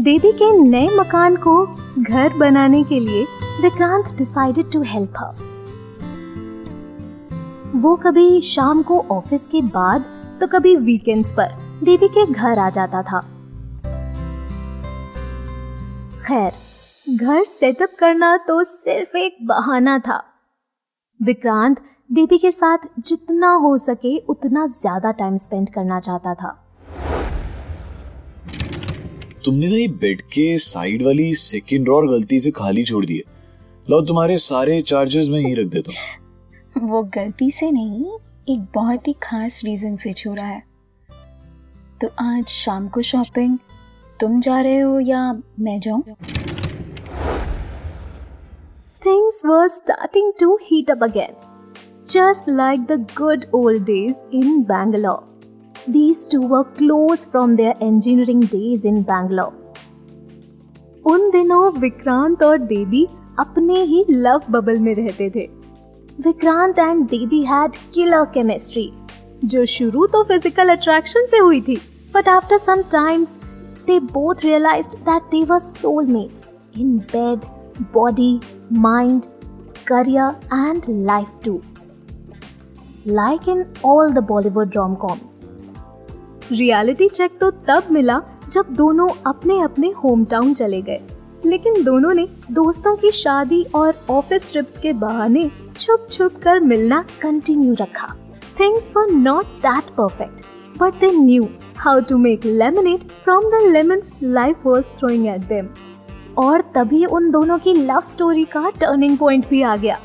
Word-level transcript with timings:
देवी 0.00 0.30
के 0.32 0.50
नए 0.52 0.88
मकान 0.96 1.34
को 1.36 1.54
घर 2.00 2.36
बनाने 2.38 2.82
के 2.84 2.98
लिए 3.00 3.24
Vikrant 3.62 4.12
decided 4.18 4.70
to 4.72 4.80
help 4.82 5.18
her 5.18 5.48
वो 7.74 7.94
कभी 7.96 8.40
शाम 8.42 8.82
को 8.82 9.00
ऑफ़िस 9.12 9.46
के 9.46 9.60
बाद 9.74 10.04
तो 10.40 10.46
कभी 10.46 10.74
वीकेंड्स 10.78 11.32
पर 11.32 11.52
देवी 11.84 12.08
के 12.08 12.24
घर 12.26 12.58
आ 12.58 12.68
जाता 12.70 13.02
था। 13.02 13.20
खैर, 16.26 16.52
घर 17.06 17.44
सेटअप 17.44 17.96
करना 17.98 18.36
तो 18.48 18.62
सिर्फ़ 18.64 19.16
एक 19.16 19.36
बहाना 19.48 19.98
था। 19.98 20.22
विक्रांत 21.20 21.82
देवी 22.10 22.38
के 22.38 22.50
साथ 22.50 22.88
जितना 23.00 23.52
हो 23.56 23.76
सके 23.78 24.16
उतना 24.28 24.66
ज़्यादा 24.72 25.12
टाइम 25.12 25.36
स्पेंड 25.38 25.70
करना 25.70 26.00
चाहता 26.00 26.34
था। 26.34 26.56
तुमने 29.44 29.68
ना 29.68 29.76
ये 29.76 29.88
बेड 30.00 30.20
के 30.32 30.56
साइड 30.58 31.02
वाली 31.02 31.34
सेकंड 31.34 31.84
ड्रॉर 31.84 32.06
गलती 32.06 32.40
से 32.40 32.50
खाली 32.50 32.84
छोड़ 32.84 33.04
दी 33.06 33.16
है। 33.16 33.22
लो 33.90 34.00
तुम्हारे 34.06 34.36
सारे 34.38 34.80
चार्जेस 34.82 35.28
मैं 35.28 35.40
यहीं 35.40 35.54
रख 35.56 35.66
देता 35.66 35.92
हूँ। 35.92 36.88
वो 36.90 37.02
गलती 37.14 37.50
से 37.50 37.70
नहीं 37.70 38.04
एक 38.48 38.66
बहुत 38.74 39.08
ही 39.08 39.12
खास 39.22 39.60
रीजन 39.64 39.96
से 39.96 40.12
छोड़ा 40.12 40.42
है। 40.42 40.62
तो 42.00 42.08
आज 42.20 42.46
शाम 42.48 42.88
को 42.88 43.02
शॉपिंग 43.02 43.58
तुम 44.20 44.40
जा 44.40 44.60
रहे 44.60 44.78
हो 44.78 45.00
या 45.00 45.32
मैं 45.60 45.78
जाऊँ? 45.80 46.02
Things 49.02 49.42
were 49.44 49.68
starting 49.74 50.30
to 50.40 50.48
heat 50.64 50.90
up 50.94 51.02
again, 51.02 51.34
just 52.08 52.48
like 52.60 52.86
the 52.86 52.98
good 53.20 53.46
old 53.52 53.84
days 53.86 54.22
in 54.32 54.62
Bangalore. 54.64 55.29
These 55.89 56.25
two 56.25 56.41
were 56.41 56.63
close 56.63 57.25
from 57.25 57.55
their 57.55 57.73
engineering 57.81 58.41
days 58.55 58.85
in 58.91 59.01
Bangalore. 59.11 59.53
उन 61.07 61.29
दिनों 61.31 61.71
विक्रांत 61.79 62.43
और 62.43 62.57
देवी 62.57 63.05
अपने 63.39 63.81
ही 63.81 64.03
लव 64.09 64.51
बबल 64.51 64.79
में 64.79 64.93
रहते 64.95 65.29
थे 65.35 65.47
Vikrant 66.23 66.79
and 66.79 67.05
Devi 67.09 67.41
had 67.45 67.75
killer 67.93 68.25
chemistry 68.33 68.91
जो 69.45 69.65
शुरू 69.79 70.05
तो 70.13 70.23
फिजिकल 70.23 70.69
अट्रैक्शन 70.75 71.25
से 71.31 71.37
हुई 71.37 71.61
थी 71.61 71.75
but 72.15 72.29
after 72.29 72.57
some 72.57 72.81
times 72.91 73.37
they 73.87 73.99
both 73.99 74.43
realized 74.43 74.93
that 75.05 75.29
they 75.31 75.43
were 75.43 75.59
soulmates 75.59 76.49
in 76.75 76.99
bed, 76.99 77.47
body, 77.93 78.39
mind, 78.71 79.27
career, 79.85 80.35
and 80.51 80.87
life 81.05 81.39
too. 81.41 81.63
Like 83.05 83.47
in 83.47 83.67
all 83.83 84.11
the 84.11 84.21
Bollywood 84.21 84.75
rom 84.75 84.95
coms. 84.95 85.43
Reality 86.52 87.08
check 87.08 87.38
तो 87.40 87.50
तब 87.68 87.90
मिला 87.90 88.20
जब 88.52 88.66
दोनों 88.70 89.08
अपने 89.26 89.60
अपने 89.60 89.90
होम 90.04 90.24
टाउन 90.24 90.52
चले 90.54 90.80
गए। 90.82 91.00
लेकिन 91.46 91.82
दोनों 91.84 92.12
ने 92.14 92.26
दोस्तों 92.52 92.94
की 92.96 93.10
शादी 93.10 93.62
और 93.74 93.94
ऑफ़िस 94.10 94.50
ट्रिप्स 94.52 94.78
के 94.78 94.92
बहाने 94.94 95.50
छुप 95.78 96.06
छुप 96.12 96.40
कर 96.42 96.60
मिलना 96.60 97.04
कंटिन्यू 97.20 97.74
रखा। 97.74 98.14
Things 98.60 98.92
were 98.96 99.10
not 99.10 99.44
that 99.62 99.94
perfect 99.96 100.42
but 100.78 101.00
they 101.00 101.10
knew 101.12 101.48
how 101.76 102.00
to 102.00 102.18
make 102.18 102.44
lemonade 102.46 103.08
from 103.22 103.50
the 103.50 103.62
lemons 103.66 104.12
life 104.22 104.66
was 104.66 104.90
throwing 104.98 105.26
at 105.26 105.46
them 105.48 105.68
और 106.38 106.60
तभी 106.74 107.04
उन 107.06 107.30
दोनों 107.30 107.58
की 107.58 107.72
लव 107.74 108.00
स्टोरी 108.06 108.44
का 108.44 108.68
टर्निंग 108.70 109.16
पॉइंट 109.18 109.48
भी 109.48 109.62
आ 109.62 109.76
गया। 109.76 109.98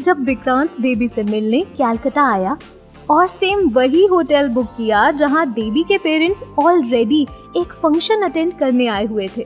जब 0.00 0.24
विक्रांत 0.24 0.80
देवी 0.80 1.08
से 1.08 1.22
मिलने 1.22 1.60
कैलकाटा 1.76 2.24
आया 2.24 2.56
और 3.12 3.26
सेम 3.28 3.68
वही 3.70 4.04
होटल 4.06 4.48
बुक 4.48 4.66
किया 4.76 5.10
जहाँ 5.12 5.46
देवी 5.52 5.82
के 5.82 5.96
पेरेंट्स 5.98 6.42
ऑलरेडी 6.58 7.20
एक 7.56 7.72
फ़ंक्शन 7.72 8.22
अटेंड 8.22 8.52
करने 8.58 8.86
आए 8.86 9.04
हुए 9.06 9.28
थे। 9.28 9.44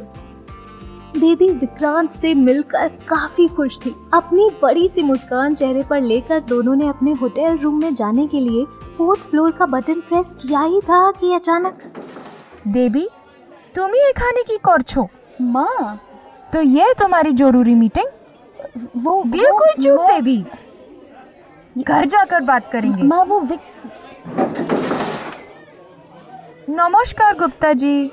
देवी 1.17 1.49
विक्रांत 1.51 2.11
से 2.11 2.33
मिलकर 2.35 2.89
काफ़ी 3.09 3.47
खुश 3.49 3.79
थी। 3.87 3.95
अपनी 4.15 4.49
बड़ी 4.63 4.87
सी 4.89 5.03
मुस्कान 5.03 5.55
चेहरे 5.55 5.83
पर 5.83 6.01
लेकर 6.03 6.41
दोनों 6.41 6.75
ने 6.75 6.89
अपने 6.89 7.13
होटल 7.13 7.57
रूम 7.59 7.81
में 7.81 7.95
जाने 7.95 8.27
के 8.27 8.41
लिए 8.41 8.65
फोर्थ 8.99 9.21
फ्लोर 9.21 9.51
का 9.51 9.67
बटन 9.67 10.01
प्रेस 10.01 10.35
किया 10.43 10.63
ही 10.63 10.81
था 10.81 11.11
कि 11.11 11.33
अचानक 11.35 11.83
देवी 12.69 13.09
तुम 13.75 13.91
ही 13.91 14.13
खाने 14.13 14.43
की 14.43 14.57
कौर 14.59 14.83
छो 14.83 15.09
माँ। 15.41 16.01
तो 16.53 16.61
ये 16.61 16.93
तुम्हारी 16.99 17.33
ज़रूरी 17.35 17.75
मीटिंग 17.75 18.09
वो 18.97 19.23
बिल्कुल 19.25 19.73
चुप 19.83 20.01
देवी। 20.03 20.45
घर 21.77 22.05
जाकर 22.05 22.41
बात 22.41 22.71
करेंगे। 22.73 23.03
माँ 23.03 23.25
वो 23.25 23.41
विक 23.41 23.61
नमस्कार 26.71 27.37
गुप्ता 27.37 27.73
जी। 27.73 28.11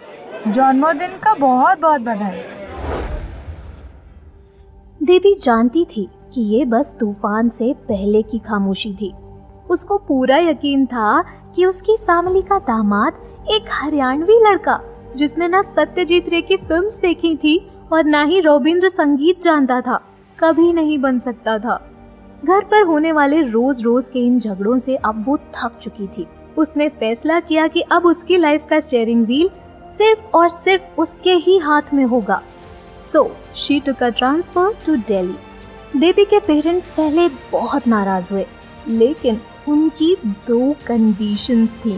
जन्मदिन 0.47 1.17
का 1.17 1.33
बहुत 1.33 1.79
बहुत 1.79 2.01
बधाई। 2.01 2.41
देवी 5.03 5.33
जानती 5.35 5.85
थी 5.85 6.07
कि 6.33 6.41
ये 6.55 6.65
बस 6.65 6.95
तूफ़ान 6.99 7.49
से 7.49 7.73
पहले 7.87 8.21
की 8.21 8.39
खामोशी 8.39 8.93
थी। 8.93 9.13
उसको 9.69 9.97
पूरा 9.97 10.37
यकीन 10.37 10.85
था 10.85 11.21
कि 11.55 11.65
उसकी 11.65 11.97
फैमिली 11.97 12.41
का 12.41 12.59
दामाद 12.59 13.47
एक 13.51 13.69
हरियाणवी 13.71 14.39
लड़का 14.39 14.79
जिसने 15.15 15.47
ना 15.47 15.61
सत्यजीत 15.61 16.29
रे 16.29 16.41
की 16.41 16.57
फिल्म्स 16.57 16.99
देखी 16.99 17.35
थी 17.35 17.57
और 17.93 18.03
ना 18.03 18.23
ही 18.23 18.39
रविंद्र 18.39 18.89
संगीत 18.89 19.41
जानता 19.41 19.81
था 19.81 20.01
कभी 20.39 20.71
नहीं 20.73 20.97
बन 20.97 21.19
सकता 21.19 21.57
था। 21.59 21.79
घर 22.43 22.63
पर 22.63 22.81
होने 22.83 23.11
वाले 23.11 23.41
रोज 23.41 23.83
रोज 23.83 24.09
के 24.09 24.19
इन 24.19 24.39
झगड़ों 24.39 24.77
से 24.77 24.95
अब 24.95 25.23
वो 25.27 25.37
थक 25.55 25.77
चुकी 25.81 26.07
थी। 26.07 26.25
उसने 26.57 26.87
फैसला 26.89 27.39
किया 27.39 27.67
कि 27.67 27.81
अब 27.91 28.05
उसकी 28.05 28.37
लाइफ 28.37 28.65
का 28.69 28.79
स्टेयरिंग 28.79 29.25
व्हील 29.25 29.49
सिर्फ़ 29.89 30.25
और 30.37 30.49
सिर्फ़ 30.49 30.99
उसके 31.01 31.33
ही 31.35 31.57
हाथ 31.57 31.93
में 31.93 32.03
होगा। 32.05 32.41
So 32.93 33.29
she 33.55 33.79
took 33.79 34.03
a 34.03 34.09
transfer 34.09 34.73
to 34.85 34.95
Delhi 34.97 35.99
Devi 35.99 36.25
के 36.25 36.39
पेरेंट्स 36.39 36.89
पहले 36.89 37.27
बहुत 37.51 37.87
नाराज़ 37.87 38.31
हुए, 38.33 38.45
लेकिन 38.87 39.39
उनकी 39.67 40.15
दो 40.47 40.75
कंडीशंस 40.87 41.75
थी। 41.75 41.97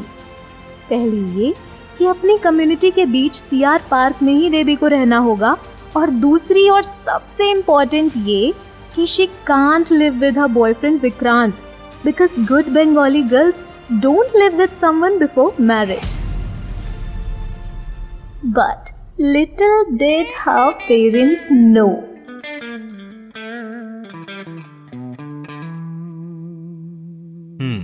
पहली 0.89 1.41
ये 1.41 1.53
कि 1.97 2.05
अपनी 2.05 2.37
कम्युनिटी 2.37 2.91
के 2.91 3.05
बीच 3.05 3.35
सीआर 3.35 3.81
पार्क 3.91 4.21
में 4.23 4.33
ही 4.33 4.49
देवी 4.49 4.75
को 4.75 4.87
रहना 4.87 5.17
होगा, 5.19 5.55
और 5.97 6.09
दूसरी 6.09 6.67
और 6.69 6.83
सबसे 6.83 7.49
इम्पोर्टेंट 7.51 8.13
ये 8.17 8.53
कि 8.95 9.05
she 9.07 9.25
can't 9.47 9.91
live 9.91 10.19
with 10.19 10.37
her 10.39 10.47
boyfriend 10.53 10.99
Vikrant 11.01 11.53
because 12.05 12.39
good 12.47 12.69
Bengali 12.73 13.21
girls 13.29 13.61
don't 14.01 14.35
live 14.35 14.57
with 14.57 14.75
someone 14.75 15.17
before 15.19 15.55
marriage 15.61 16.15
little 19.19 19.85
did 19.97 20.27
her 20.37 20.73
parents 20.79 21.43
know. 21.51 21.91
Hmm 27.61 27.83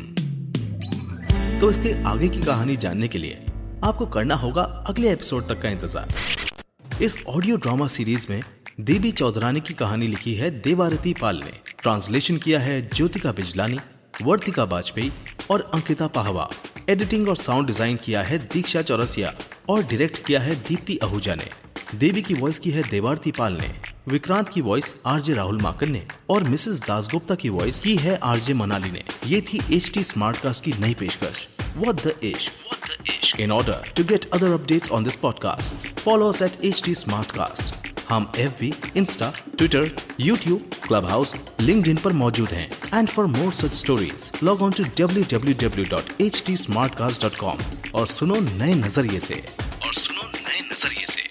तो 1.59 1.69
इसके 1.69 1.93
आगे 2.03 2.29
की 2.29 2.41
कहानी 2.41 2.75
जानने 2.77 3.07
के 3.07 3.17
लिए 3.17 3.45
आपको 3.83 4.05
करना 4.05 4.35
होगा 4.35 4.63
अगले 4.89 5.11
एपिसोड 5.11 5.47
तक 5.49 5.61
का 5.61 5.69
इंतज़ार। 5.69 7.03
इस 7.03 7.17
ऑडियो 7.29 7.57
ड्रामा 7.57 7.87
सीरीज़ 7.87 8.27
में 8.29 8.41
देवी 8.79 9.11
चौधरानी 9.11 9.59
की 9.59 9.73
कहानी 9.73 10.07
लिखी 10.07 10.33
है 10.33 10.49
देवारती 10.61 11.13
पाल 11.13 11.37
ने 11.37 11.51
ट्रांसलेशन 11.81 12.37
किया 12.37 12.59
है 12.59 12.79
ज्योतिका 12.87 13.31
बिजलानी 13.31 13.79
वर्तिका 14.21 14.63
वाजपेयी 14.63 15.11
और 15.51 15.69
अंकिता 15.73 16.07
पाहवा 16.07 16.49
एडिटिंग 16.89 17.27
और 17.29 17.37
साउंड 17.37 17.67
डिज़ाइन 17.67 17.97
किया 18.05 18.21
है 18.21 18.37
दीक्षा 18.47 18.81
चौरसिया 18.81 19.33
और 19.69 19.83
डायरेक्ट 19.83 20.25
किया 20.25 20.39
है 20.41 20.55
दीप्ति 20.67 20.97
आहूजा 21.03 21.35
ने 21.35 21.49
देवी 21.95 22.21
की 22.21 22.33
वॉइस 22.33 22.59
की 22.59 22.71
है 22.71 22.83
देवारती 22.89 23.31
पाल 23.37 23.57
ने 23.61 23.71
विक्रांत 24.07 24.49
की 24.49 24.61
वॉइस 24.61 24.95
आरजे 25.05 25.33
राहुल 25.33 25.61
माकन 25.61 25.91
ने 25.91 26.05
और 26.29 26.43
मिसेस 26.43 26.79
दासगुप्ता 26.87 27.35
की 27.35 27.49
वॉइस 27.49 27.81
की 27.81 27.95
है 27.97 28.15
आरजे 28.25 28.53
मनाली 28.53 28.91
ने 28.91 29.03
ये 29.27 29.41
थी 29.43 29.61
एच 29.75 29.91
टी 29.93 30.03
स्मार्टकास्ट 30.03 30.63
की 30.63 30.73
नई 30.79 30.93
पेशकश 30.99 31.47
What 31.73 31.97
the 31.97 32.13
ish? 32.21 32.49
What 32.61 32.81
the 32.81 32.97
ish? 33.03 33.39
In 33.39 33.49
order 33.49 33.81
to 33.95 34.03
get 34.03 34.25
other 34.33 34.57
updates 34.57 34.91
on 34.91 35.03
this 35.03 35.15
podcast, 35.17 35.71
follow 36.01 36.27
us 36.27 36.41
at 36.41 36.57
HT 36.61 36.91
Smartcast. 36.93 37.80
हम 38.11 38.31
F 38.39 38.53
B 38.59 38.71
Insta 38.97 39.31
Twitter 39.57 39.91
YouTube 40.19 40.69
Clubhouse 41.09 41.35
LinkedIn 41.87 41.97
पर 42.03 42.13
मौजूद 42.21 42.49
हैं 42.53 42.67
and 42.93 43.07
for 43.09 43.25
more 43.35 43.51
such 43.53 43.73
stories 43.75 44.31
log 44.43 44.61
on 44.61 44.71
to 44.79 44.83
W 44.99 45.23
W 45.33 45.55
W 45.61 45.85
dot 45.91 46.21
H 46.21 46.43
T 46.45 46.55
Smartcast 46.95 47.21
dot 47.21 47.35
com 47.35 47.57
और 47.95 48.07
सुनो 48.17 48.39
नए 48.41 48.73
नज़रिए 48.75 49.19
से 49.19 49.41
और 49.85 49.93
सुनो 49.93 50.27
नए 50.27 50.59
नज़रिए 50.71 51.05
से 51.07 51.29